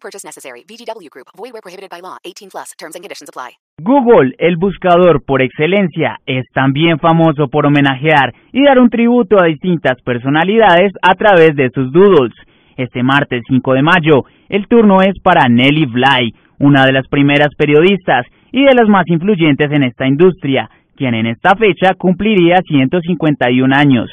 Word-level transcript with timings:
Purchase 0.00 0.24
necessary. 0.24 0.64
VGW 0.64 1.08
Group. 1.10 1.28
Void 1.36 1.52
where 1.52 1.62
prohibited 1.62 1.90
by 1.90 2.00
law. 2.00 2.16
18 2.24 2.50
plus. 2.50 2.72
Terms 2.78 2.94
and 2.96 3.04
conditions 3.04 3.28
apply. 3.28 3.58
Google, 3.80 4.34
el 4.38 4.56
buscador 4.56 5.22
por 5.24 5.40
excelencia, 5.40 6.18
es 6.26 6.44
también 6.52 6.98
famoso 6.98 7.48
por 7.48 7.66
homenajear 7.66 8.34
y 8.52 8.64
dar 8.64 8.78
un 8.80 8.90
tributo 8.90 9.40
a 9.40 9.46
distintas 9.46 10.00
personalidades 10.02 10.92
a 11.00 11.14
través 11.14 11.54
de 11.54 11.70
sus 11.70 11.92
doodles. 11.92 12.34
Este 12.76 13.02
martes 13.02 13.42
5 13.48 13.74
de 13.74 13.82
mayo, 13.82 14.24
el 14.48 14.66
turno 14.66 15.00
es 15.02 15.18
para 15.22 15.48
Nelly 15.48 15.86
Bly, 15.86 16.34
una 16.58 16.84
de 16.86 16.92
las 16.92 17.06
primeras 17.08 17.54
periodistas 17.56 18.26
y 18.52 18.64
de 18.64 18.74
las 18.74 18.88
más 18.88 19.04
influyentes 19.06 19.70
en 19.70 19.84
esta 19.84 20.06
industria, 20.06 20.68
quien 20.96 21.14
en 21.14 21.26
esta 21.26 21.54
fecha 21.54 21.94
cumpliría 21.96 22.56
151 22.66 23.74
años. 23.74 24.10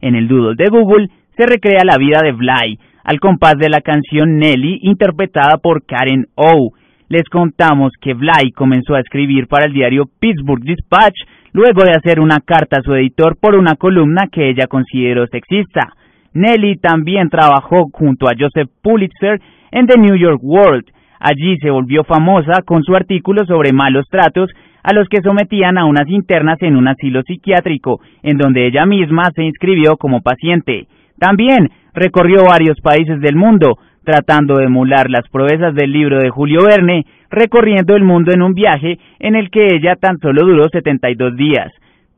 En 0.00 0.14
el 0.14 0.28
doodle 0.28 0.54
de 0.56 0.70
Google 0.70 1.08
se 1.36 1.46
recrea 1.46 1.82
la 1.84 1.96
vida 1.98 2.20
de 2.22 2.32
Bly, 2.32 2.78
al 3.08 3.20
compás 3.20 3.54
de 3.56 3.70
la 3.70 3.80
canción 3.80 4.36
Nelly 4.36 4.80
interpretada 4.82 5.56
por 5.56 5.86
Karen 5.86 6.26
O. 6.34 6.72
Les 7.08 7.26
contamos 7.30 7.92
que 7.98 8.12
Bly 8.12 8.52
comenzó 8.54 8.96
a 8.96 9.00
escribir 9.00 9.46
para 9.46 9.64
el 9.64 9.72
diario 9.72 10.04
Pittsburgh 10.20 10.62
Dispatch 10.62 11.16
luego 11.54 11.84
de 11.84 11.92
hacer 11.92 12.20
una 12.20 12.40
carta 12.40 12.80
a 12.80 12.82
su 12.82 12.92
editor 12.92 13.38
por 13.40 13.56
una 13.56 13.76
columna 13.76 14.24
que 14.30 14.50
ella 14.50 14.66
consideró 14.66 15.26
sexista. 15.26 15.94
Nelly 16.34 16.76
también 16.80 17.30
trabajó 17.30 17.86
junto 17.90 18.28
a 18.28 18.34
Joseph 18.38 18.68
Pulitzer 18.82 19.40
en 19.70 19.86
The 19.86 19.98
New 19.98 20.16
York 20.16 20.40
World. 20.42 20.84
Allí 21.18 21.56
se 21.62 21.70
volvió 21.70 22.04
famosa 22.04 22.60
con 22.66 22.82
su 22.82 22.94
artículo 22.94 23.46
sobre 23.46 23.72
malos 23.72 24.04
tratos 24.10 24.50
a 24.82 24.92
los 24.92 25.08
que 25.08 25.22
sometían 25.22 25.78
a 25.78 25.86
unas 25.86 26.10
internas 26.10 26.58
en 26.60 26.76
un 26.76 26.88
asilo 26.88 27.22
psiquiátrico, 27.22 28.02
en 28.22 28.36
donde 28.36 28.66
ella 28.66 28.84
misma 28.84 29.30
se 29.34 29.44
inscribió 29.44 29.96
como 29.96 30.20
paciente. 30.20 30.88
También 31.18 31.70
recorrió 31.94 32.44
varios 32.44 32.80
países 32.80 33.20
del 33.20 33.36
mundo, 33.36 33.78
tratando 34.04 34.56
de 34.56 34.64
emular 34.64 35.10
las 35.10 35.28
proezas 35.28 35.74
del 35.74 35.92
libro 35.92 36.20
de 36.20 36.30
Julio 36.30 36.60
Verne, 36.66 37.04
recorriendo 37.30 37.94
el 37.94 38.04
mundo 38.04 38.32
en 38.32 38.42
un 38.42 38.54
viaje 38.54 38.98
en 39.18 39.34
el 39.34 39.50
que 39.50 39.66
ella 39.74 39.96
tan 39.96 40.18
solo 40.18 40.46
duró 40.46 40.68
72 40.68 41.36
días. 41.36 41.72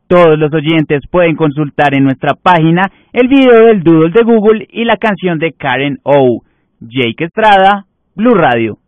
Todos 0.06 0.38
los 0.38 0.52
oyentes 0.52 1.02
pueden 1.10 1.36
consultar 1.36 1.94
en 1.94 2.04
nuestra 2.04 2.34
página 2.34 2.82
el 3.12 3.28
video 3.28 3.66
del 3.66 3.82
doodle 3.82 4.10
de 4.10 4.22
Google 4.24 4.66
y 4.70 4.84
la 4.84 4.96
canción 4.96 5.38
de 5.38 5.52
Karen 5.52 5.98
O. 6.02 6.42
Jake 6.80 7.24
Estrada, 7.24 7.84
Blue 8.16 8.34
Radio. 8.34 8.78